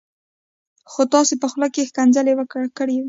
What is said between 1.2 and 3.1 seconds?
په خوله کي ښکنځل ورکړي و